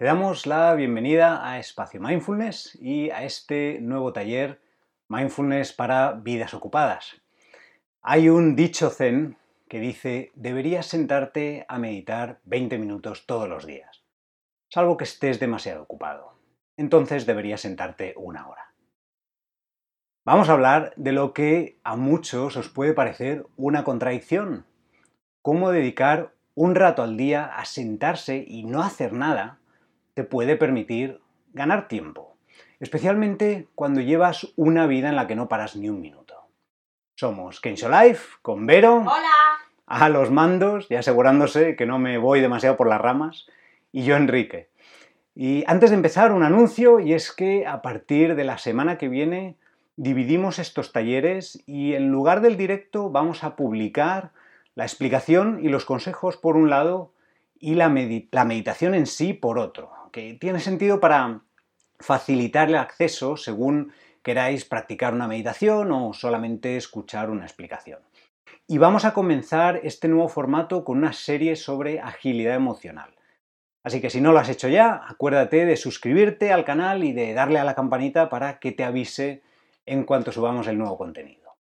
Te 0.00 0.06
damos 0.06 0.46
la 0.46 0.74
bienvenida 0.76 1.46
a 1.46 1.58
Espacio 1.58 2.00
Mindfulness 2.00 2.74
y 2.80 3.10
a 3.10 3.22
este 3.24 3.80
nuevo 3.82 4.14
taller 4.14 4.58
Mindfulness 5.08 5.74
para 5.74 6.12
vidas 6.12 6.54
ocupadas. 6.54 7.20
Hay 8.00 8.30
un 8.30 8.56
dicho 8.56 8.88
zen 8.88 9.36
que 9.68 9.78
dice 9.78 10.32
deberías 10.34 10.86
sentarte 10.86 11.66
a 11.68 11.78
meditar 11.78 12.40
20 12.44 12.78
minutos 12.78 13.26
todos 13.26 13.46
los 13.46 13.66
días, 13.66 14.02
salvo 14.70 14.96
que 14.96 15.04
estés 15.04 15.38
demasiado 15.38 15.82
ocupado. 15.82 16.32
Entonces 16.78 17.26
deberías 17.26 17.60
sentarte 17.60 18.14
una 18.16 18.48
hora. 18.48 18.72
Vamos 20.24 20.48
a 20.48 20.52
hablar 20.52 20.94
de 20.96 21.12
lo 21.12 21.34
que 21.34 21.78
a 21.84 21.96
muchos 21.96 22.56
os 22.56 22.70
puede 22.70 22.94
parecer 22.94 23.44
una 23.58 23.84
contradicción. 23.84 24.64
Cómo 25.42 25.70
dedicar 25.70 26.32
un 26.54 26.74
rato 26.74 27.02
al 27.02 27.18
día 27.18 27.44
a 27.44 27.66
sentarse 27.66 28.42
y 28.48 28.64
no 28.64 28.82
hacer 28.82 29.12
nada 29.12 29.59
te 30.14 30.24
puede 30.24 30.56
permitir 30.56 31.20
ganar 31.52 31.88
tiempo, 31.88 32.36
especialmente 32.78 33.68
cuando 33.74 34.00
llevas 34.00 34.52
una 34.56 34.86
vida 34.86 35.08
en 35.08 35.16
la 35.16 35.26
que 35.26 35.36
no 35.36 35.48
paras 35.48 35.76
ni 35.76 35.88
un 35.88 36.00
minuto. 36.00 36.34
Somos 37.16 37.60
Kensho 37.60 37.88
Life 37.88 38.38
con 38.42 38.66
Vero. 38.66 39.00
Hola. 39.00 39.30
A 39.86 40.08
los 40.08 40.30
mandos 40.30 40.86
y 40.88 40.94
asegurándose 40.94 41.76
que 41.76 41.84
no 41.84 41.98
me 41.98 42.16
voy 42.16 42.40
demasiado 42.40 42.76
por 42.76 42.88
las 42.88 43.00
ramas. 43.00 43.46
Y 43.92 44.04
yo, 44.04 44.16
Enrique. 44.16 44.70
Y 45.34 45.64
antes 45.66 45.90
de 45.90 45.96
empezar, 45.96 46.32
un 46.32 46.44
anuncio, 46.44 47.00
y 47.00 47.12
es 47.12 47.32
que 47.32 47.66
a 47.66 47.82
partir 47.82 48.36
de 48.36 48.44
la 48.44 48.56
semana 48.56 48.98
que 48.98 49.08
viene 49.08 49.56
dividimos 49.96 50.58
estos 50.58 50.92
talleres 50.92 51.62
y 51.66 51.94
en 51.94 52.08
lugar 52.08 52.40
del 52.40 52.56
directo 52.56 53.10
vamos 53.10 53.44
a 53.44 53.56
publicar 53.56 54.30
la 54.74 54.84
explicación 54.84 55.60
y 55.62 55.68
los 55.68 55.84
consejos 55.84 56.36
por 56.36 56.56
un 56.56 56.70
lado 56.70 57.12
y 57.58 57.74
la, 57.74 57.92
la 58.30 58.44
meditación 58.44 58.94
en 58.94 59.06
sí 59.06 59.34
por 59.34 59.58
otro 59.58 59.99
que 60.10 60.34
tiene 60.34 60.60
sentido 60.60 61.00
para 61.00 61.42
facilitar 61.98 62.68
el 62.68 62.76
acceso 62.76 63.36
según 63.36 63.92
queráis 64.22 64.64
practicar 64.64 65.14
una 65.14 65.28
meditación 65.28 65.92
o 65.92 66.12
solamente 66.12 66.76
escuchar 66.76 67.30
una 67.30 67.44
explicación. 67.44 68.00
Y 68.66 68.78
vamos 68.78 69.04
a 69.04 69.12
comenzar 69.12 69.80
este 69.82 70.08
nuevo 70.08 70.28
formato 70.28 70.84
con 70.84 70.98
una 70.98 71.12
serie 71.12 71.56
sobre 71.56 72.00
agilidad 72.00 72.54
emocional. 72.54 73.14
Así 73.82 74.00
que 74.00 74.10
si 74.10 74.20
no 74.20 74.32
lo 74.32 74.38
has 74.38 74.48
hecho 74.48 74.68
ya, 74.68 75.02
acuérdate 75.08 75.64
de 75.64 75.76
suscribirte 75.76 76.52
al 76.52 76.64
canal 76.64 77.02
y 77.02 77.12
de 77.12 77.32
darle 77.32 77.58
a 77.58 77.64
la 77.64 77.74
campanita 77.74 78.28
para 78.28 78.58
que 78.58 78.72
te 78.72 78.84
avise 78.84 79.42
en 79.86 80.04
cuanto 80.04 80.32
subamos 80.32 80.68
el 80.68 80.78
nuevo 80.78 80.98
contenido. 80.98 81.56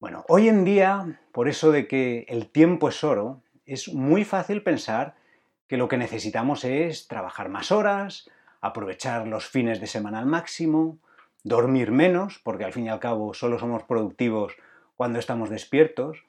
Bueno, 0.00 0.24
hoy 0.28 0.48
en 0.48 0.64
día, 0.64 1.20
por 1.32 1.48
eso 1.48 1.72
de 1.72 1.88
que 1.88 2.26
el 2.28 2.50
tiempo 2.50 2.88
es 2.88 3.02
oro, 3.02 3.42
es 3.64 3.92
muy 3.92 4.24
fácil 4.24 4.62
pensar 4.62 5.16
que 5.68 5.76
lo 5.76 5.88
que 5.88 5.98
necesitamos 5.98 6.64
es 6.64 7.06
trabajar 7.06 7.48
más 7.48 7.70
horas, 7.70 8.28
aprovechar 8.60 9.28
los 9.28 9.46
fines 9.46 9.80
de 9.80 9.86
semana 9.86 10.18
al 10.18 10.26
máximo, 10.26 10.98
dormir 11.44 11.92
menos, 11.92 12.40
porque 12.42 12.64
al 12.64 12.72
fin 12.72 12.86
y 12.86 12.88
al 12.88 13.00
cabo 13.00 13.34
solo 13.34 13.58
somos 13.58 13.84
productivos 13.84 14.54
cuando 14.96 15.18
estamos 15.18 15.50
despiertos, 15.50 16.24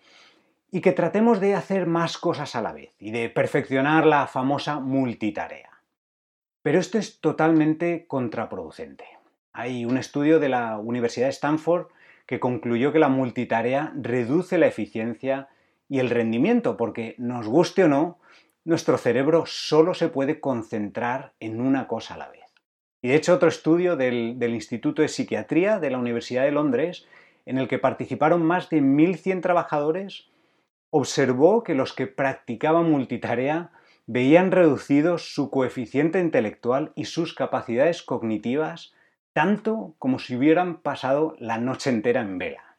y 0.71 0.81
que 0.81 0.91
tratemos 0.91 1.39
de 1.39 1.55
hacer 1.55 1.87
más 1.87 2.17
cosas 2.17 2.55
a 2.55 2.61
la 2.61 2.73
vez 2.73 2.95
y 2.99 3.11
de 3.11 3.29
perfeccionar 3.29 4.05
la 4.05 4.27
famosa 4.27 4.79
multitarea. 4.79 5.69
Pero 6.61 6.79
esto 6.79 6.99
es 6.99 7.19
totalmente 7.21 8.05
contraproducente. 8.05 9.05
Hay 9.53 9.85
un 9.85 9.97
estudio 9.97 10.39
de 10.39 10.49
la 10.49 10.77
Universidad 10.77 11.25
de 11.25 11.31
Stanford 11.31 11.87
que 12.27 12.39
concluyó 12.39 12.91
que 12.91 12.99
la 12.99 13.09
multitarea 13.09 13.91
reduce 13.95 14.59
la 14.59 14.67
eficiencia 14.67 15.47
y 15.87 15.97
el 15.97 16.11
rendimiento, 16.11 16.77
porque 16.77 17.15
nos 17.17 17.47
guste 17.47 17.85
o 17.85 17.87
no, 17.87 18.19
nuestro 18.69 18.99
cerebro 18.99 19.45
solo 19.47 19.95
se 19.95 20.09
puede 20.09 20.39
concentrar 20.39 21.33
en 21.39 21.59
una 21.59 21.87
cosa 21.87 22.13
a 22.13 22.17
la 22.17 22.29
vez. 22.29 22.45
Y 23.01 23.07
de 23.07 23.15
hecho 23.15 23.33
otro 23.33 23.49
estudio 23.49 23.95
del, 23.95 24.37
Instituto 24.41 25.01
de 25.01 25.07
Psiquiatría 25.07 25.79
de 25.79 25.89
la 25.89 25.97
Universidad 25.97 26.43
de 26.43 26.51
Londres, 26.51 27.07
en 27.47 27.57
el 27.57 27.67
que 27.67 27.79
participaron 27.79 28.43
más 28.43 28.69
de 28.69 28.81
1.100 28.81 29.41
trabajadores, 29.41 30.29
observó 30.91 31.63
que 31.63 31.73
los 31.73 31.93
que 31.93 32.05
practicaban 32.05 32.91
multitarea 32.91 33.71
veían 34.05 34.51
reducidos 34.51 35.33
su 35.33 35.49
coeficiente 35.49 36.19
intelectual 36.19 36.91
y 36.95 37.05
sus 37.05 37.33
capacidades 37.33 38.03
cognitivas 38.03 38.93
tanto 39.33 39.95
como 39.97 40.19
si 40.19 40.35
hubieran 40.35 40.81
pasado 40.81 41.35
la 41.39 41.57
noche 41.57 41.89
entera 41.89 42.21
en 42.21 42.37
vela. 42.37 42.77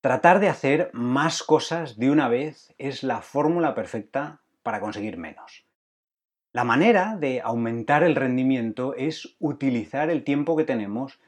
Tratar 0.00 0.40
de 0.40 0.48
hacer 0.48 0.90
más 0.94 1.44
cosas 1.44 1.96
de 1.96 2.10
una 2.10 2.28
vez 2.28 2.74
es 2.78 3.04
la 3.04 3.20
fórmula 3.22 3.76
perfecta 3.76 4.40
para 4.68 4.80
conseguir 4.80 5.16
menos. 5.16 5.64
La 6.52 6.62
manera 6.62 7.16
de 7.16 7.40
aumentar 7.40 8.02
el 8.02 8.14
rendimiento 8.14 8.94
es 8.94 9.34
utilizar 9.38 10.10
el 10.10 10.24
tiempo 10.24 10.58
que 10.58 10.64
tenemos 10.64 11.18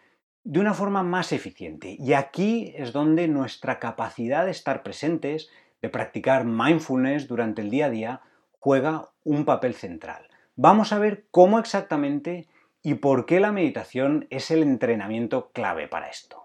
de 0.44 0.60
una 0.60 0.74
forma 0.74 1.02
más 1.02 1.32
eficiente. 1.32 1.96
Y 1.98 2.12
aquí 2.12 2.74
es 2.76 2.92
donde 2.92 3.28
nuestra 3.28 3.78
capacidad 3.78 4.44
de 4.44 4.50
estar 4.50 4.82
presentes, 4.82 5.48
de 5.80 5.88
practicar 5.88 6.44
mindfulness 6.44 7.28
durante 7.28 7.62
el 7.62 7.70
día 7.70 7.86
a 7.86 7.90
día, 7.90 8.20
juega 8.58 9.08
un 9.24 9.46
papel 9.46 9.72
central. 9.72 10.28
Vamos 10.54 10.92
a 10.92 10.98
ver 10.98 11.24
cómo 11.30 11.58
exactamente 11.58 12.46
y 12.82 12.96
por 12.96 13.24
qué 13.24 13.40
la 13.40 13.52
meditación 13.52 14.26
es 14.28 14.50
el 14.50 14.62
entrenamiento 14.62 15.50
clave 15.52 15.88
para 15.88 16.10
esto. 16.10 16.44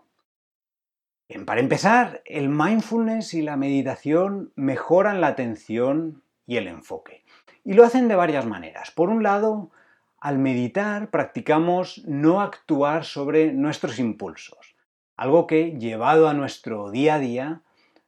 Bien, 1.28 1.46
para 1.46 1.60
empezar, 1.60 2.22
el 2.24 2.48
mindfulness 2.48 3.34
y 3.34 3.42
la 3.42 3.58
meditación 3.58 4.54
mejoran 4.56 5.20
la 5.20 5.28
atención 5.28 6.22
y 6.46 6.58
el 6.58 6.68
enfoque. 6.68 7.24
Y 7.64 7.74
lo 7.74 7.84
hacen 7.84 8.08
de 8.08 8.16
varias 8.16 8.46
maneras. 8.46 8.92
Por 8.92 9.10
un 9.10 9.24
lado, 9.24 9.72
al 10.20 10.38
meditar 10.38 11.10
practicamos 11.10 12.04
no 12.06 12.42
actuar 12.42 13.06
sobre 13.06 13.54
nuestros 13.54 14.00
impulsos, 14.00 14.76
algo 15.16 15.48
que, 15.48 15.78
llevado 15.78 16.28
a 16.28 16.34
nuestro 16.34 16.92
día 16.92 17.16
a 17.16 17.20
día, 17.20 17.62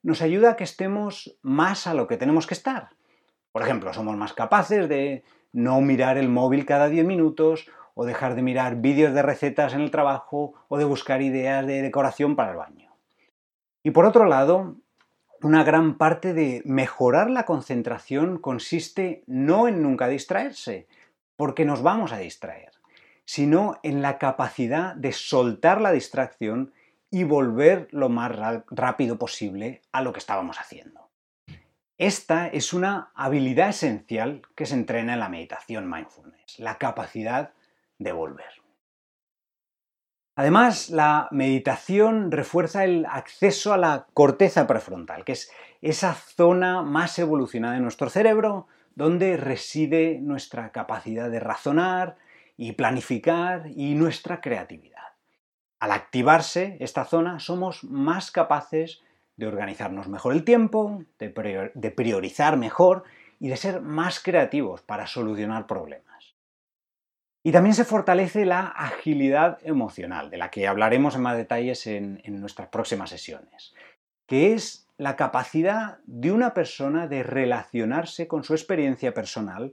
nos 0.03 0.22
ayuda 0.22 0.52
a 0.52 0.56
que 0.56 0.64
estemos 0.64 1.38
más 1.42 1.88
a 1.88 1.94
lo 1.94 2.08
que 2.08 2.18
tenemos 2.18 2.48
que 2.48 2.53
estar. 2.53 2.90
Por 3.52 3.62
ejemplo, 3.62 3.94
somos 3.94 4.16
más 4.18 4.34
capaces 4.34 4.88
de 4.88 5.24
no 5.52 5.81
mirar 5.81 6.18
el 6.18 6.30
móvil 6.30 6.66
cada 6.66 6.90
10 6.90 7.06
minutos 7.06 7.68
o 7.94 8.06
dejar 8.06 8.36
de 8.36 8.44
mirar 8.44 8.75
vídeos 8.75 9.14
de 9.14 9.24
recetas 9.24 9.74
en 9.74 9.81
el 9.81 9.90
trabajo 9.90 10.54
o 10.68 10.78
de 10.78 10.86
buscar 10.86 11.22
ideas 11.22 11.66
de 11.66 11.81
decoración 11.81 12.36
para 12.36 12.52
el 12.52 12.58
baño. 12.58 12.92
Y 13.84 13.92
por 13.92 14.06
otro 14.06 14.25
lado, 14.25 14.75
una 15.42 15.64
gran 15.64 15.98
parte 15.98 16.34
de 16.34 16.62
mejorar 16.66 17.30
la 17.30 17.46
concentración 17.46 18.38
consiste 18.38 19.24
no 19.28 19.68
en 19.68 19.81
nunca 19.81 20.08
distraerse, 20.08 20.88
porque 21.36 21.66
nos 21.66 21.81
vamos 21.81 22.12
a 22.12 22.18
distraer, 22.18 22.72
sino 23.25 23.80
en 23.84 24.02
la 24.02 24.18
capacidad 24.18 24.96
de 24.96 25.12
soltar 25.14 25.81
la 25.81 25.92
distracción 25.92 26.74
y 27.09 27.24
volver 27.24 27.88
lo 27.92 28.09
más 28.09 28.31
rápido 28.70 29.18
posible 29.18 29.81
a 29.92 30.02
lo 30.02 30.12
que 30.12 30.20
estábamos 30.20 30.58
haciendo. 30.59 31.09
Esta 31.98 32.48
es 32.48 32.74
una 32.74 33.12
habilidad 33.16 33.69
esencial 33.69 34.42
que 34.56 34.66
se 34.66 34.75
entrena 34.75 35.14
en 35.14 35.19
la 35.19 35.30
meditación 35.30 35.90
mindfulness, 35.90 36.59
la 36.59 36.78
capacidad 36.78 37.54
de 37.98 38.12
volver. 38.12 38.67
Además, 40.38 40.92
la 40.92 41.28
meditación 41.31 42.31
refuerza 42.31 42.84
el 42.84 43.08
acceso 43.09 43.74
a 43.74 43.78
la 43.78 44.06
corteza 44.14 44.68
prefrontal, 44.68 45.25
que 45.25 45.31
es 45.31 45.52
esa 45.81 46.14
zona 46.14 46.84
más 46.84 47.18
evolucionada 47.18 47.74
de 47.74 47.80
nuestro 47.80 48.08
cerebro 48.12 48.68
donde 48.94 49.36
reside 49.36 50.20
nuestra 50.22 50.72
capacidad 50.72 51.31
de 51.31 51.40
razonar 51.40 52.18
y 52.56 52.74
planificar 52.74 53.64
y 53.75 53.96
nuestra 53.96 54.40
creatividad. 54.40 55.02
Al 55.80 55.92
activarse 55.92 56.78
esta 56.81 57.06
zona 57.06 57.40
somos 57.40 57.84
más 57.84 58.30
capaces 58.30 59.02
de 59.38 59.48
organizarnos 59.48 60.08
mejor 60.08 60.34
el 60.34 60.44
tiempo, 60.44 61.04
de 61.18 61.92
priorizar 61.96 62.58
mejor 62.58 63.06
y 63.40 63.48
de 63.48 63.58
ser 63.58 63.81
más 63.81 64.19
creativos 64.19 64.84
para 64.84 65.07
solucionar 65.07 65.66
problemas. 65.66 66.06
Y 67.48 67.54
también 67.54 67.76
se 67.76 67.86
fortalece 67.86 68.46
la 68.46 68.68
agilidad 68.68 69.60
emocional, 69.64 70.30
de 70.30 70.36
la 70.36 70.52
que 70.52 70.68
hablaremos 70.68 71.16
en 71.16 71.22
más 71.22 71.38
detalles 71.38 71.88
en, 71.88 72.22
nuestras 72.42 72.68
próximas 72.68 73.10
sesiones, 73.10 73.74
que 74.26 74.52
es 74.52 74.90
la 74.98 75.16
capacidad 75.16 76.00
de 76.04 76.34
una 76.34 76.54
persona 76.54 77.08
de 77.08 77.24
relacionarse 77.24 78.28
con 78.28 78.44
su 78.44 78.54
experiencia 78.54 79.14
personal 79.14 79.72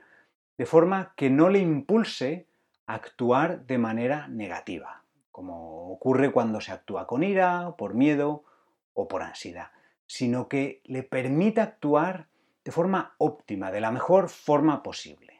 de 0.56 0.66
forma 0.66 1.14
que 1.16 1.30
no 1.30 1.48
le 1.48 1.58
impulse 1.58 2.46
a 2.86 2.94
actuar 2.94 3.66
de 3.66 3.78
manera 3.78 4.28
negativa, 4.28 5.02
como 5.32 5.90
ocurre 5.90 6.30
cuando 6.30 6.60
se 6.60 6.70
actúa 6.70 7.08
con 7.08 7.24
ira, 7.24 7.74
por 7.76 7.94
miedo 7.94 8.44
o 8.92 9.08
por 9.08 9.24
ansiedad, 9.24 9.72
sino 10.06 10.46
que 10.48 10.80
le 10.84 11.02
permita 11.02 11.64
actuar 11.64 12.28
de 12.64 12.70
forma 12.70 13.16
óptima, 13.18 13.72
de 13.72 13.80
la 13.80 13.90
mejor 13.90 14.28
forma 14.28 14.80
posible. 14.84 15.33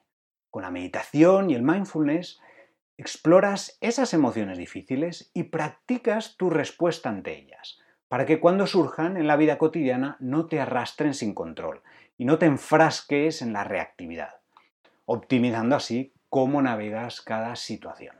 Con 0.55 0.63
la 0.63 0.71
meditación 0.71 1.51
y 1.51 1.57
el 1.57 1.65
mindfulness 1.65 2.41
exploras 2.97 3.77
esas 3.81 4.15
emociones 4.15 4.57
difíciles 4.57 5.33
y 5.35 5.43
practicas 5.43 6.37
tu 6.37 6.49
respuesta 6.49 7.09
ante 7.09 7.37
ellas, 7.37 7.81
para 8.07 8.25
que 8.25 8.39
cuando 8.39 8.69
surjan 8.69 9.17
en 9.17 9.27
la 9.27 9.35
vida 9.35 9.59
cotidiana 9.59 10.17
no 10.21 10.47
te 10.47 10.61
arrastren 10.61 11.13
sin 11.13 11.35
control 11.35 11.83
y 12.17 12.25
no 12.25 12.39
te 12.39 12.47
enfrasques 12.47 13.43
en 13.43 13.53
la 13.53 13.65
reactividad. 13.65 14.37
optimizando 15.07 15.75
así 15.75 16.13
cómo 16.29 16.63
navegas 16.63 17.21
cada 17.21 17.57
situación. 17.57 18.15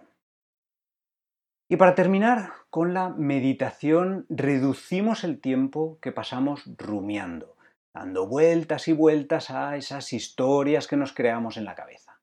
Y 1.69 1.77
para 1.77 1.95
terminar, 1.95 2.51
con 2.69 2.95
la 2.95 3.11
meditación 3.11 4.27
reducimos 4.29 5.23
el 5.23 5.41
tiempo 5.41 6.01
que 6.03 6.11
pasamos 6.11 6.65
rumiando, 6.79 7.57
dando 7.95 8.27
vueltas 8.27 8.89
y 8.89 8.93
vueltas 8.93 9.53
a 9.53 9.77
esas 9.77 10.13
historias 10.13 10.89
que 10.89 10.97
nos 10.97 11.13
creamos 11.13 11.57
en 11.59 11.65
la 11.65 11.77
cabeza, 11.77 12.14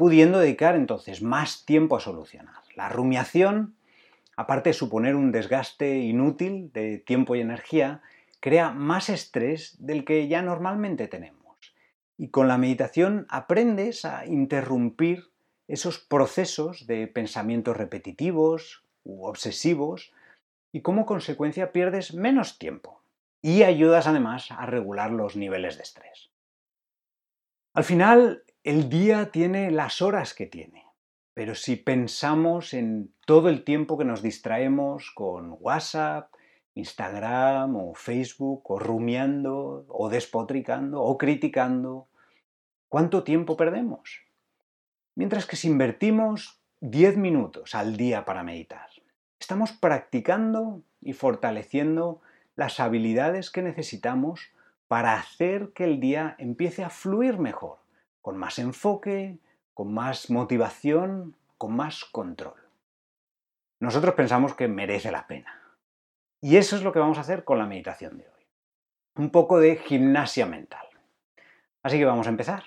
pudiendo 0.00 0.38
dedicar 0.38 0.76
entonces 0.76 1.20
más 1.20 1.66
tiempo 1.66 1.94
a 1.94 2.00
solucionar. 2.00 2.62
La 2.74 2.88
rumiación, 2.88 3.76
aparte 4.34 4.70
de 4.70 4.74
suponer 4.74 5.14
un 5.14 5.30
desgaste 5.30 5.98
inútil 5.98 6.72
de 6.72 6.96
tiempo 6.96 7.36
y 7.36 7.42
energía, 7.42 8.00
crea 8.40 8.70
más 8.70 9.10
estrés 9.10 9.76
del 9.78 10.06
que 10.06 10.26
ya 10.26 10.40
normalmente 10.40 11.06
tenemos. 11.06 11.74
Y 12.16 12.28
con 12.28 12.48
la 12.48 12.56
meditación 12.56 13.26
aprendes 13.28 14.06
a 14.06 14.24
interrumpir 14.24 15.28
esos 15.68 15.98
procesos 15.98 16.86
de 16.86 17.06
pensamientos 17.06 17.76
repetitivos 17.76 18.82
u 19.04 19.26
obsesivos 19.26 20.14
y 20.72 20.80
como 20.80 21.04
consecuencia 21.04 21.72
pierdes 21.72 22.14
menos 22.14 22.58
tiempo 22.58 23.02
y 23.42 23.64
ayudas 23.64 24.06
además 24.06 24.50
a 24.50 24.64
regular 24.64 25.10
los 25.10 25.36
niveles 25.36 25.76
de 25.76 25.82
estrés. 25.82 26.30
Al 27.74 27.84
final, 27.84 28.44
el 28.64 28.88
día 28.88 29.30
tiene 29.30 29.70
las 29.70 30.02
horas 30.02 30.34
que 30.34 30.46
tiene, 30.46 30.86
pero 31.34 31.54
si 31.54 31.76
pensamos 31.76 32.74
en 32.74 33.14
todo 33.26 33.48
el 33.48 33.64
tiempo 33.64 33.96
que 33.96 34.04
nos 34.04 34.22
distraemos 34.22 35.10
con 35.10 35.56
WhatsApp, 35.60 36.32
Instagram 36.74 37.76
o 37.76 37.94
Facebook 37.94 38.70
o 38.70 38.78
rumiando 38.78 39.84
o 39.88 40.08
despotricando 40.08 41.02
o 41.02 41.18
criticando 41.18 42.10
¿Cuánto 42.90 43.22
tiempo 43.22 43.56
perdemos? 43.56 44.24
Mientras 45.14 45.46
que 45.46 45.54
si 45.54 45.68
invertimos 45.68 46.60
10 46.80 47.18
minutos 47.18 47.76
al 47.76 47.96
día 47.96 48.24
para 48.24 48.42
meditar, 48.42 48.88
estamos 49.38 49.70
practicando 49.70 50.82
y 51.00 51.12
fortaleciendo 51.12 52.20
las 52.56 52.80
habilidades 52.80 53.52
que 53.52 53.62
necesitamos 53.62 54.50
para 54.88 55.14
hacer 55.14 55.70
que 55.72 55.84
el 55.84 56.00
día 56.00 56.34
empiece 56.38 56.82
a 56.82 56.90
fluir 56.90 57.38
mejor, 57.38 57.78
con 58.20 58.36
más 58.36 58.58
enfoque, 58.58 59.38
con 59.74 59.92
más 59.92 60.30
motivación, 60.30 61.36
con 61.58 61.74
más 61.74 62.04
control. 62.04 62.54
Nosotros 63.80 64.14
pensamos 64.14 64.54
que 64.54 64.68
merece 64.68 65.10
la 65.10 65.26
pena. 65.26 65.60
Y 66.40 66.56
eso 66.56 66.76
es 66.76 66.82
lo 66.82 66.92
que 66.92 66.98
vamos 66.98 67.18
a 67.18 67.22
hacer 67.22 67.44
con 67.44 67.58
la 67.58 67.66
meditación 67.66 68.18
de 68.18 68.24
hoy. 68.24 68.46
Un 69.16 69.30
poco 69.30 69.58
de 69.58 69.76
gimnasia 69.76 70.46
mental. 70.46 70.86
Así 71.82 71.98
que 71.98 72.04
vamos 72.04 72.26
a 72.26 72.30
empezar. 72.30 72.64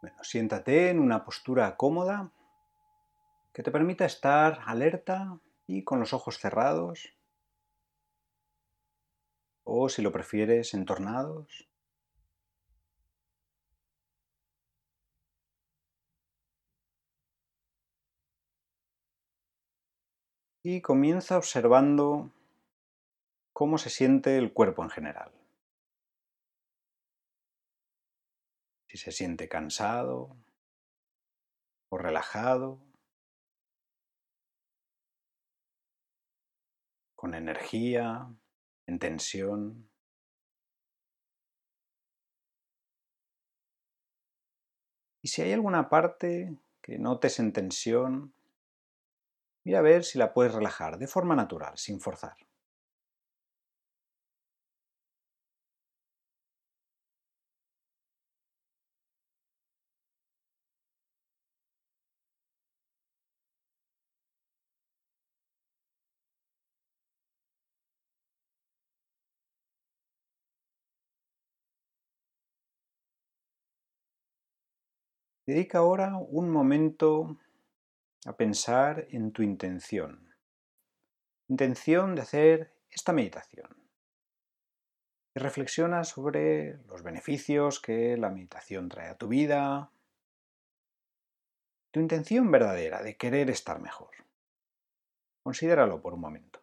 Bueno, 0.00 0.22
siéntate 0.22 0.90
en 0.90 1.00
una 1.00 1.24
postura 1.24 1.76
cómoda 1.76 2.30
que 3.52 3.64
te 3.64 3.72
permita 3.72 4.04
estar 4.04 4.60
alerta 4.64 5.40
y 5.66 5.82
con 5.82 5.98
los 5.98 6.12
ojos 6.12 6.38
cerrados 6.38 7.12
o 9.64 9.88
si 9.88 10.00
lo 10.00 10.12
prefieres 10.12 10.72
entornados. 10.72 11.68
Y 20.62 20.80
comienza 20.80 21.36
observando 21.36 22.30
cómo 23.52 23.78
se 23.78 23.90
siente 23.90 24.38
el 24.38 24.52
cuerpo 24.52 24.84
en 24.84 24.90
general. 24.90 25.32
Si 28.88 28.96
se 28.96 29.12
siente 29.12 29.48
cansado 29.48 30.36
o 31.90 31.98
relajado, 31.98 32.80
con 37.14 37.34
energía, 37.34 38.26
en 38.86 38.98
tensión. 38.98 39.90
Y 45.20 45.28
si 45.28 45.42
hay 45.42 45.52
alguna 45.52 45.90
parte 45.90 46.56
que 46.80 46.98
notes 46.98 47.38
en 47.40 47.52
tensión, 47.52 48.32
mira 49.64 49.80
a 49.80 49.82
ver 49.82 50.04
si 50.04 50.18
la 50.18 50.32
puedes 50.32 50.54
relajar 50.54 50.98
de 50.98 51.06
forma 51.06 51.36
natural, 51.36 51.76
sin 51.76 52.00
forzar. 52.00 52.47
Dedica 75.48 75.78
ahora 75.78 76.14
un 76.14 76.50
momento 76.50 77.38
a 78.26 78.36
pensar 78.36 79.06
en 79.08 79.32
tu 79.32 79.42
intención. 79.42 80.28
Intención 81.48 82.14
de 82.14 82.20
hacer 82.20 82.74
esta 82.90 83.14
meditación. 83.14 83.74
Y 85.34 85.40
reflexiona 85.40 86.04
sobre 86.04 86.82
los 86.84 87.02
beneficios 87.02 87.80
que 87.80 88.18
la 88.18 88.28
meditación 88.28 88.90
trae 88.90 89.08
a 89.08 89.16
tu 89.16 89.28
vida. 89.28 89.90
Tu 91.92 92.00
intención 92.00 92.50
verdadera 92.50 93.02
de 93.02 93.16
querer 93.16 93.48
estar 93.48 93.80
mejor. 93.80 94.10
Considéralo 95.42 96.02
por 96.02 96.12
un 96.12 96.20
momento. 96.20 96.60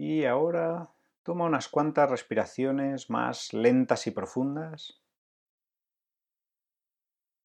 Y 0.00 0.26
ahora 0.26 0.92
toma 1.24 1.46
unas 1.46 1.68
cuantas 1.68 2.08
respiraciones 2.08 3.10
más 3.10 3.52
lentas 3.52 4.06
y 4.06 4.12
profundas, 4.12 5.02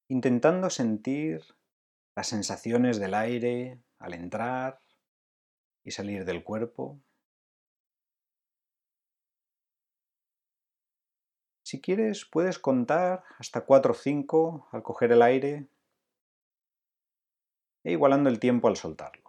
intentando 0.07 0.69
sentir 0.69 1.41
las 2.15 2.27
sensaciones 2.27 2.99
del 2.99 3.15
aire 3.15 3.79
al 3.97 4.13
entrar 4.13 4.79
y 5.83 5.89
salir 5.89 6.25
del 6.25 6.43
cuerpo. 6.43 6.99
Si 11.63 11.81
quieres, 11.81 12.23
puedes 12.23 12.59
contar 12.59 13.23
hasta 13.39 13.61
4 13.61 13.93
o 13.93 13.95
5 13.95 14.67
al 14.71 14.83
coger 14.83 15.11
el 15.11 15.23
aire 15.23 15.65
e 17.83 17.93
igualando 17.93 18.29
el 18.29 18.39
tiempo 18.39 18.67
al 18.67 18.77
soltarlo. 18.77 19.22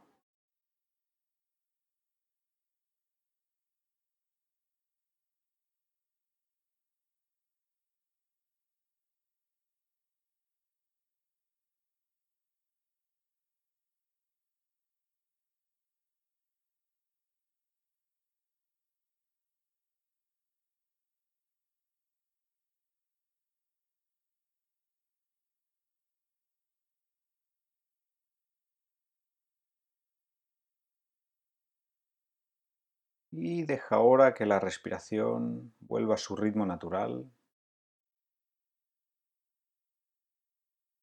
Y 33.36 33.64
deja 33.64 33.96
ahora 33.96 34.32
que 34.32 34.46
la 34.46 34.60
respiración 34.60 35.74
vuelva 35.80 36.14
a 36.14 36.18
su 36.18 36.36
ritmo 36.36 36.66
natural, 36.66 37.28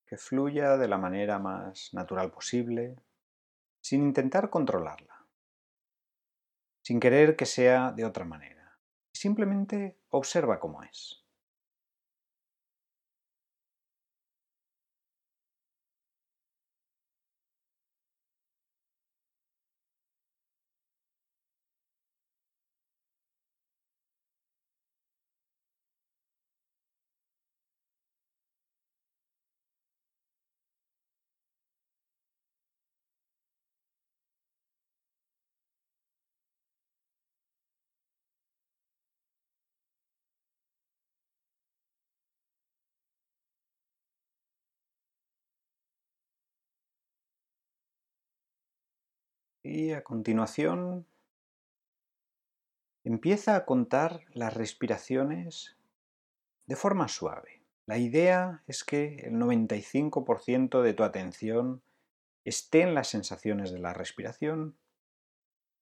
que 0.05 0.15
fluya 0.15 0.77
de 0.77 0.87
la 0.87 0.97
manera 0.97 1.39
más 1.39 1.93
natural 1.93 2.31
posible, 2.31 2.95
sin 3.81 4.03
intentar 4.03 4.49
controlarla, 4.49 5.27
sin 6.81 7.01
querer 7.01 7.35
que 7.35 7.45
sea 7.45 7.91
de 7.91 8.05
otra 8.05 8.23
manera. 8.23 8.79
Simplemente 9.11 9.99
observa 10.09 10.57
cómo 10.61 10.83
es. 10.83 11.20
Y 49.73 49.93
a 49.93 50.03
continuación 50.03 51.07
empieza 53.05 53.55
a 53.55 53.65
contar 53.65 54.25
las 54.33 54.53
respiraciones 54.53 55.77
de 56.65 56.75
forma 56.75 57.07
suave. 57.07 57.63
La 57.85 57.97
idea 57.97 58.63
es 58.67 58.83
que 58.83 59.19
el 59.19 59.35
95% 59.35 60.81
de 60.81 60.93
tu 60.93 61.03
atención 61.03 61.81
esté 62.43 62.81
en 62.81 62.93
las 62.93 63.07
sensaciones 63.07 63.71
de 63.71 63.79
la 63.79 63.93
respiración 63.93 64.75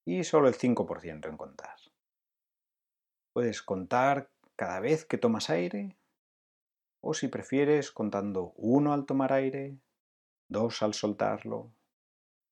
y 0.06 0.24
solo 0.24 0.50
el 0.50 0.56
5% 0.56 1.28
en 1.28 1.38
contar. 1.38 1.78
Puedes 3.34 3.64
contar 3.64 4.30
cada 4.56 4.80
vez 4.82 5.04
que 5.04 5.18
tomas 5.18 5.50
aire 5.50 5.98
o 7.02 7.16
si 7.16 7.28
prefieres 7.28 7.90
contando 7.90 8.54
uno 8.56 8.94
al 8.94 9.08
tomar 9.08 9.34
aire, 9.34 9.80
dos 10.48 10.84
al 10.84 10.94
soltarlo, 10.94 11.72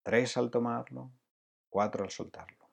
tres 0.02 0.36
al 0.36 0.50
tomarlo, 0.50 1.12
cuatro 1.70 2.04
al 2.04 2.12
soltarlo. 2.12 2.70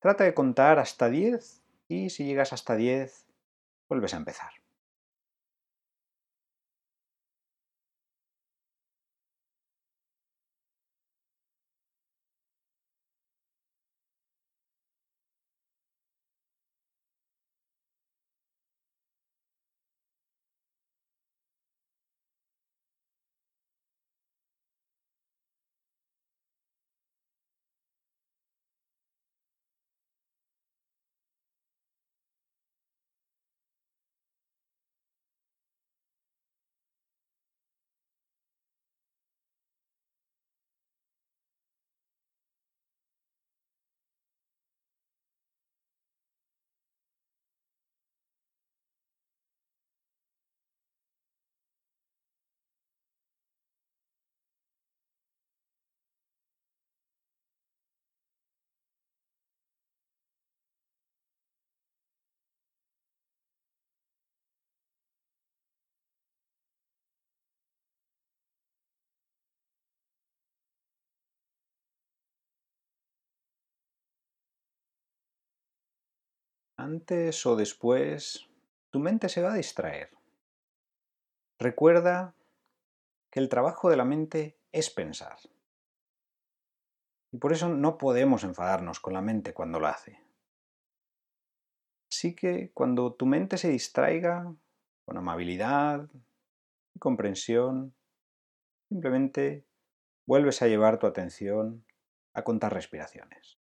Trata 0.00 0.24
de 0.24 0.34
contar 0.34 0.78
hasta 0.78 1.08
10 1.08 1.62
y 1.88 2.10
si 2.10 2.24
llegas 2.24 2.52
hasta 2.52 2.76
10, 2.76 3.26
vuelves 3.88 4.14
a 4.14 4.18
empezar. 4.18 4.52
Antes 76.88 77.44
o 77.44 77.54
después, 77.54 78.48
tu 78.88 78.98
mente 78.98 79.28
se 79.28 79.42
va 79.42 79.52
a 79.52 79.56
distraer. 79.56 80.08
Recuerda 81.58 82.34
que 83.30 83.40
el 83.40 83.50
trabajo 83.50 83.90
de 83.90 83.98
la 83.98 84.06
mente 84.06 84.56
es 84.72 84.88
pensar. 84.88 85.36
Y 87.30 87.36
por 87.36 87.52
eso 87.52 87.68
no 87.68 87.98
podemos 87.98 88.42
enfadarnos 88.42 89.00
con 89.00 89.12
la 89.12 89.20
mente 89.20 89.52
cuando 89.52 89.78
lo 89.78 89.86
hace. 89.86 90.18
Así 92.10 92.34
que 92.34 92.70
cuando 92.72 93.12
tu 93.12 93.26
mente 93.26 93.58
se 93.58 93.68
distraiga, 93.68 94.50
con 95.04 95.18
amabilidad 95.18 96.08
y 96.94 96.98
comprensión, 96.98 97.94
simplemente 98.88 99.66
vuelves 100.24 100.62
a 100.62 100.68
llevar 100.68 100.98
tu 100.98 101.06
atención 101.06 101.84
a 102.32 102.44
contar 102.44 102.72
respiraciones. 102.72 103.57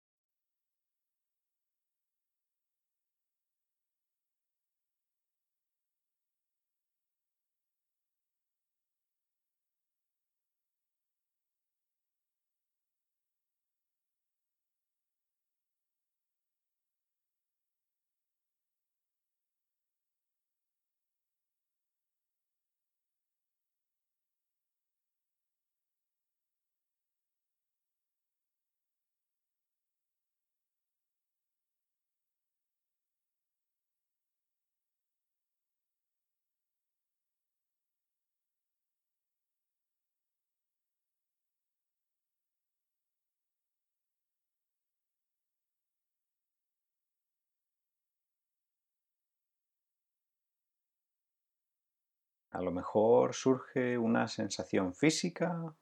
A 52.58 52.62
lo 52.62 52.72
mejor 52.72 53.36
surge 53.36 54.00
una 54.00 54.28
sensación 54.28 54.96
física, 54.96 55.76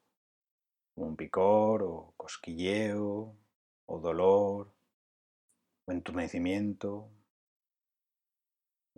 un 0.95 1.15
picor 1.15 1.83
o 1.83 2.13
cosquilleo 2.17 3.33
o 3.85 3.99
dolor 3.99 4.75
o 5.85 5.91
entumecimiento, 5.93 7.09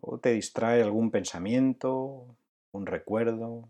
o 0.02 0.18
te 0.18 0.32
distrae 0.32 0.82
algún 0.82 1.12
pensamiento, 1.12 2.36
un 2.72 2.88
recuerdo, 2.88 3.70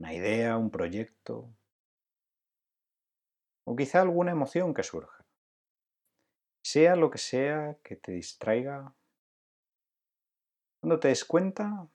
una 0.00 0.12
idea, 0.12 0.56
un 0.56 0.72
proyecto, 0.72 1.54
o 3.64 3.76
quizá 3.76 4.00
alguna 4.00 4.32
emoción 4.32 4.74
que 4.74 4.82
surja. 4.82 5.24
Sea 6.64 6.96
lo 6.96 7.12
que 7.12 7.18
sea 7.18 7.78
que 7.84 7.94
te 7.94 8.10
distraiga, 8.10 8.92
cuando 10.80 10.98
te 10.98 11.08
des 11.08 11.24
cuenta, 11.24 11.88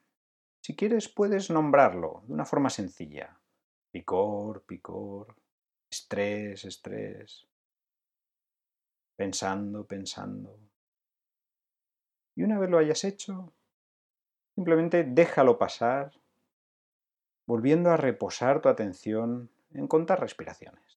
si 0.63 0.77
quieres 0.77 1.09
puedes 1.09 1.49
nombrarlo 1.49 2.23
de 2.25 2.33
una 2.33 2.45
forma 2.45 2.69
sencilla. 2.69 3.37
Picor, 3.91 4.63
picor, 4.63 5.35
estrés, 5.91 6.63
estrés. 6.63 7.45
Pensando, 9.17 9.85
pensando. 9.85 10.57
Y 12.35 12.43
una 12.43 12.59
vez 12.59 12.69
lo 12.69 12.77
hayas 12.77 13.03
hecho, 13.03 13.51
simplemente 14.55 15.03
déjalo 15.03 15.57
pasar, 15.57 16.13
volviendo 17.45 17.91
a 17.91 17.97
reposar 17.97 18.61
tu 18.61 18.69
atención 18.69 19.49
en 19.73 19.87
contar 19.87 20.21
respiraciones. 20.21 20.92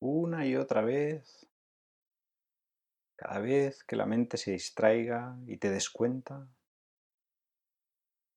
Una 0.00 0.46
y 0.46 0.56
otra 0.56 0.80
vez, 0.80 1.46
cada 3.16 3.38
vez 3.38 3.84
que 3.84 3.96
la 3.96 4.06
mente 4.06 4.36
se 4.36 4.52
distraiga 4.52 5.36
y 5.46 5.58
te 5.58 5.70
des 5.70 5.90
cuenta, 5.90 6.48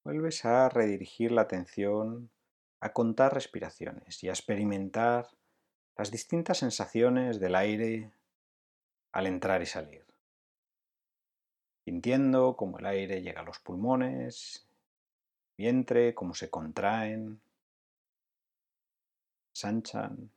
vuelves 0.04 0.44
a 0.46 0.70
redirigir 0.70 1.32
la 1.32 1.44
atención 1.44 2.30
a 2.82 2.92
contar 2.92 3.34
respiraciones 3.34 4.22
y 4.24 4.28
a 4.28 4.34
experimentar 4.34 5.30
las 5.96 6.12
distintas 6.12 6.58
sensaciones 6.58 7.40
del 7.40 7.56
aire 7.56 8.12
al 9.14 9.28
entrar 9.28 9.62
y 9.62 9.66
salir, 9.66 10.06
sintiendo 11.86 12.58
cómo 12.58 12.80
el 12.80 12.86
aire 12.86 13.22
llega 13.22 13.40
a 13.40 13.46
los 13.46 13.60
pulmones, 13.60 14.68
vientre, 15.58 16.14
cómo 16.14 16.34
se 16.34 16.50
contraen, 16.50 17.40
sanchan. 19.54 20.30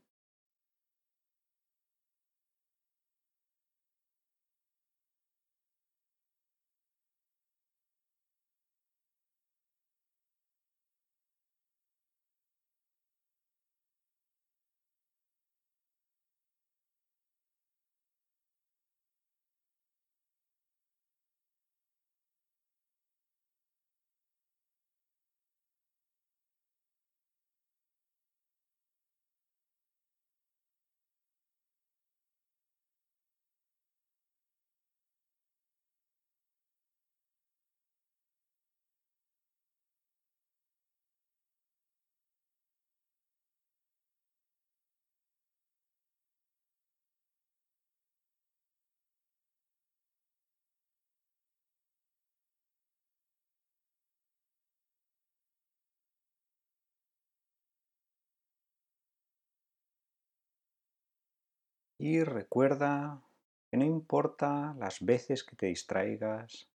Y 61.98 62.22
recuerda 62.22 63.22
que 63.70 63.76
no 63.76 63.84
importa 63.84 64.74
las 64.78 65.04
veces 65.04 65.44
que 65.44 65.56
te 65.56 65.66
distraigas, 65.66 66.68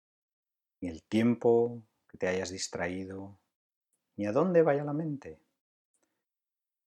ni 0.80 0.88
el 0.88 1.02
tiempo 1.02 1.82
que 2.08 2.16
te 2.16 2.26
hayas 2.28 2.50
distraído, 2.50 3.38
ni 4.16 4.26
a 4.26 4.32
dónde 4.32 4.62
vaya 4.62 4.84
la 4.84 4.94
mente. 4.94 5.38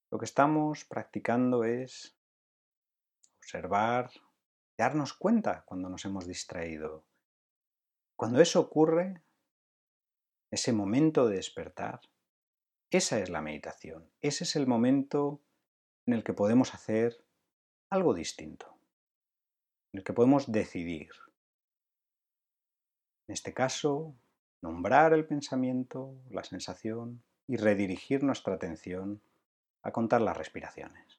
Lo 0.09 0.17
que 0.17 0.25
estamos 0.25 0.85
practicando 0.85 1.63
es 1.63 2.15
observar, 3.37 4.11
darnos 4.77 5.13
cuenta 5.13 5.63
cuando 5.65 5.89
nos 5.89 6.05
hemos 6.05 6.27
distraído. 6.27 7.03
Cuando 8.15 8.41
eso 8.41 8.59
ocurre, 8.59 9.21
ese 10.51 10.71
momento 10.71 11.27
de 11.27 11.37
despertar, 11.37 12.01
esa 12.91 13.19
es 13.19 13.29
la 13.29 13.41
meditación, 13.41 14.11
ese 14.21 14.43
es 14.43 14.55
el 14.55 14.67
momento 14.67 15.41
en 16.05 16.13
el 16.13 16.23
que 16.23 16.33
podemos 16.33 16.75
hacer 16.75 17.22
algo 17.93 18.15
distinto, 18.15 18.65
en 19.91 19.99
el 19.99 20.03
que 20.03 20.13
podemos 20.13 20.51
decidir. 20.51 21.11
En 23.27 23.33
este 23.33 23.53
caso, 23.53 24.15
nombrar 24.61 25.13
el 25.13 25.27
pensamiento, 25.27 26.15
la 26.31 26.43
sensación 26.43 27.23
y 27.47 27.57
redirigir 27.57 28.23
nuestra 28.23 28.55
atención 28.55 29.21
a 29.83 29.91
contar 29.91 30.21
las 30.21 30.35
respiraciones. 30.35 31.12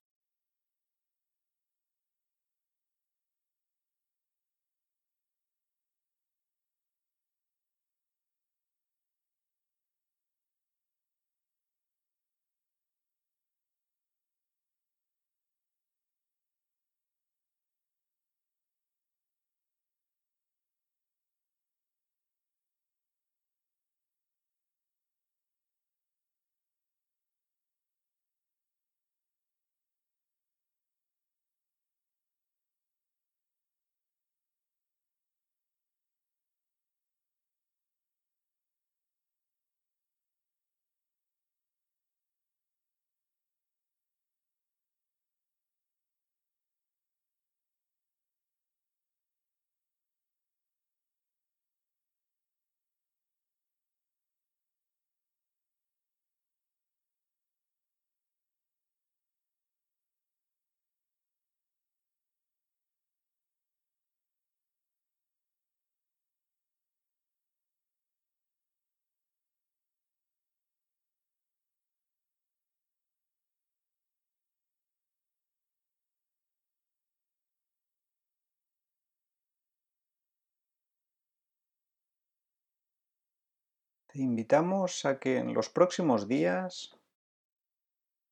Te 84.15 84.23
invitamos 84.23 85.05
a 85.07 85.19
que 85.19 85.39
en 85.39 85.55
los 85.55 85.69
próximos 85.69 86.29
días 86.29 86.97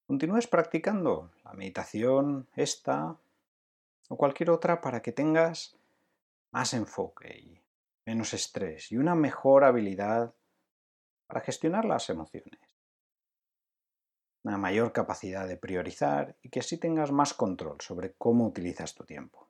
continúes 0.07 0.47
practicando 0.47 1.33
la 1.43 1.55
meditación, 1.55 2.47
esta 2.55 3.17
o 4.09 4.17
cualquier 4.17 4.51
otra 4.51 4.81
para 4.81 5.03
que 5.03 5.11
tengas 5.11 5.75
más 6.53 6.73
enfoque 6.75 7.37
y 7.37 7.61
menos 8.07 8.33
estrés 8.33 8.93
y 8.93 8.97
una 8.97 9.17
mejor 9.17 9.65
habilidad 9.65 10.33
para 11.27 11.41
gestionar 11.41 11.85
las 11.85 12.09
emociones. 12.11 12.61
Una 14.45 14.59
mayor 14.59 14.93
capacidad 14.93 15.49
de 15.49 15.57
priorizar 15.57 16.37
y 16.43 16.51
que 16.51 16.61
así 16.61 16.79
tengas 16.79 17.11
más 17.11 17.35
control 17.35 17.81
sobre 17.81 18.13
cómo 18.13 18.47
utilizas 18.47 18.95
tu 18.95 19.03
tiempo. 19.03 19.49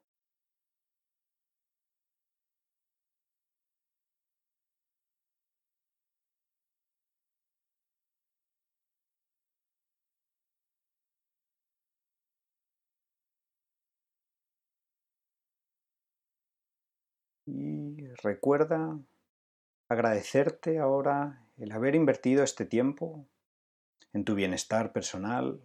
Recuerda 18.22 18.98
agradecerte 19.88 20.79
ahora 20.79 21.42
el 21.59 21.72
haber 21.72 21.94
invertido 21.94 22.42
este 22.42 22.64
tiempo 22.64 23.27
en 24.12 24.25
tu 24.25 24.35
bienestar 24.35 24.92
personal, 24.92 25.61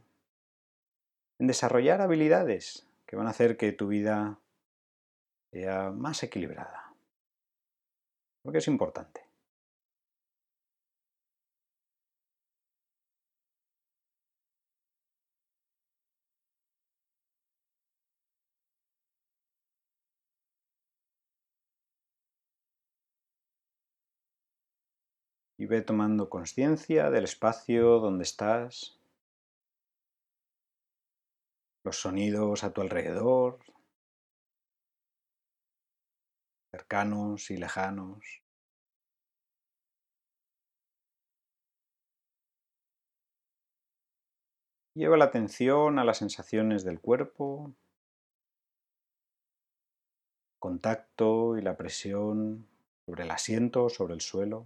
en 1.40 1.48
desarrollar 1.48 2.02
habilidades 2.02 2.88
que 3.06 3.16
van 3.16 3.28
a 3.28 3.32
hacer 3.32 3.58
que 3.58 3.72
tu 3.72 3.88
vida 3.88 4.40
sea 5.52 5.92
más 5.92 6.24
equilibrada. 6.24 6.94
Porque 8.44 8.60
es 8.60 8.68
importante. 8.68 9.27
Y 25.58 25.66
ve 25.66 25.82
tomando 25.82 26.30
conciencia 26.30 27.10
del 27.10 27.24
espacio 27.24 28.00
donde 28.00 28.24
estás, 28.24 29.00
los 31.84 32.00
sonidos 32.00 32.64
a 32.64 32.74
tu 32.74 32.82
alrededor, 32.82 33.60
cercanos 36.72 37.50
y 37.50 37.58
lejanos. 37.58 38.44
Lleva 44.94 45.18
la 45.18 45.26
atención 45.26 46.00
a 46.00 46.04
las 46.04 46.18
sensaciones 46.18 46.84
del 46.84 47.00
cuerpo, 47.00 47.74
contacto 50.60 51.58
y 51.58 51.62
la 51.62 51.78
presión 51.78 52.68
sobre 53.06 53.24
el 53.24 53.32
asiento, 53.32 53.90
sobre 53.90 54.16
el 54.16 54.22
suelo. 54.22 54.66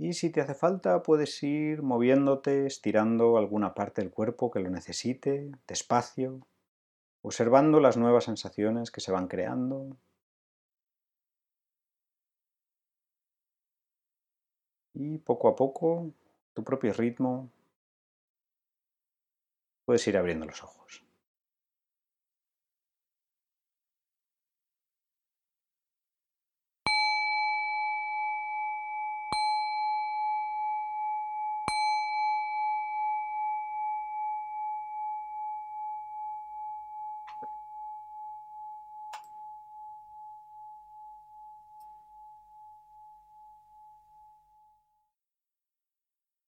Y 0.00 0.12
si 0.12 0.30
te 0.30 0.40
hace 0.40 0.54
falta, 0.54 1.02
puedes 1.02 1.42
ir 1.42 1.82
moviéndote, 1.82 2.66
estirando 2.66 3.36
alguna 3.36 3.74
parte 3.74 4.00
del 4.00 4.12
cuerpo 4.12 4.48
que 4.48 4.60
lo 4.60 4.70
necesite, 4.70 5.50
despacio, 5.66 6.46
observando 7.20 7.80
las 7.80 7.96
nuevas 7.96 8.24
sensaciones 8.24 8.92
que 8.92 9.00
se 9.00 9.10
van 9.10 9.26
creando. 9.26 9.96
Y 14.94 15.18
poco 15.18 15.48
a 15.48 15.56
poco, 15.56 16.12
tu 16.54 16.62
propio 16.62 16.92
ritmo, 16.92 17.50
puedes 19.84 20.06
ir 20.06 20.16
abriendo 20.16 20.46
los 20.46 20.62
ojos. 20.62 21.07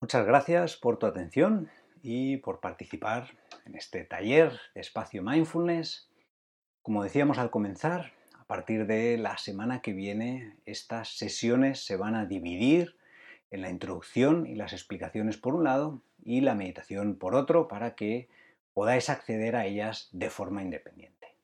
Muchas 0.02 0.24
gracias 0.24 0.78
por 0.78 0.98
tu 0.98 1.04
atención 1.04 1.68
y 2.02 2.38
por 2.38 2.60
participar 2.60 3.28
en 3.66 3.74
este 3.74 4.02
taller 4.02 4.58
de 4.74 4.80
espacio 4.80 5.22
mindfulness. 5.22 6.08
Como 6.80 7.04
decíamos 7.04 7.36
al 7.36 7.50
comenzar, 7.50 8.14
a 8.38 8.44
partir 8.44 8.86
de 8.86 9.18
la 9.18 9.36
semana 9.36 9.82
que 9.82 9.92
viene 9.92 10.56
estas 10.64 11.18
sesiones 11.18 11.84
se 11.84 11.98
van 11.98 12.14
a 12.14 12.24
dividir 12.24 12.96
en 13.50 13.60
la 13.60 13.68
introducción 13.68 14.46
y 14.46 14.54
las 14.54 14.72
explicaciones 14.72 15.36
por 15.36 15.54
un 15.54 15.64
lado 15.64 16.00
y 16.24 16.40
la 16.40 16.54
meditación 16.54 17.16
por 17.16 17.34
otro 17.34 17.68
para 17.68 17.94
que 17.94 18.30
podáis 18.72 19.10
acceder 19.10 19.54
a 19.54 19.66
ellas 19.66 20.08
de 20.12 20.30
forma 20.30 20.62
independiente. 20.62 21.34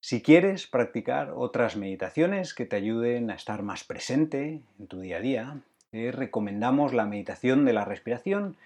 Si 0.00 0.20
quieres 0.20 0.66
practicar 0.66 1.32
otras 1.34 1.76
meditaciones 1.76 2.52
que 2.52 2.66
te 2.66 2.76
ayuden 2.76 3.30
a 3.30 3.36
estar 3.36 3.62
más 3.62 3.84
presente 3.84 4.60
en 4.78 4.86
tu 4.86 5.00
día 5.00 5.16
a 5.16 5.20
día, 5.20 5.62
recomendamos 5.92 6.92
la 6.92 7.06
meditación 7.06 7.64
de 7.64 7.72
la 7.72 7.84
respiración 7.84 8.56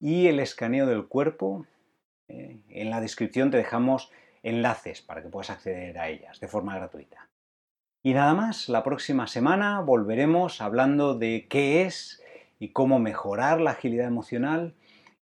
y 0.00 0.26
el 0.26 0.40
escaneo 0.40 0.86
del 0.86 1.06
cuerpo. 1.06 1.66
Eh, 2.28 2.58
en 2.68 2.90
la 2.90 3.00
descripción 3.00 3.50
te 3.50 3.56
dejamos 3.56 4.10
enlaces 4.42 5.02
para 5.02 5.22
que 5.22 5.28
puedas 5.28 5.50
acceder 5.50 5.98
a 5.98 6.08
ellas 6.08 6.40
de 6.40 6.48
forma 6.48 6.76
gratuita. 6.76 7.28
Y 8.02 8.12
nada 8.12 8.34
más, 8.34 8.68
la 8.68 8.82
próxima 8.82 9.26
semana 9.26 9.80
volveremos 9.80 10.60
hablando 10.60 11.14
de 11.14 11.46
qué 11.48 11.82
es 11.82 12.22
y 12.58 12.70
cómo 12.70 12.98
mejorar 12.98 13.60
la 13.60 13.70
agilidad 13.70 14.06
emocional 14.06 14.74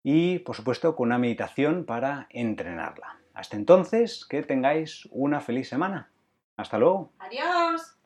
y, 0.03 0.39
por 0.39 0.55
supuesto, 0.55 0.95
con 0.95 1.07
una 1.07 1.17
meditación 1.17 1.85
para 1.85 2.27
entrenarla. 2.29 3.19
Hasta 3.33 3.57
entonces, 3.57 4.25
que 4.25 4.43
tengáis 4.43 5.07
una 5.11 5.41
feliz 5.41 5.69
semana. 5.69 6.11
Hasta 6.55 6.77
luego. 6.77 7.11
Adiós. 7.19 7.96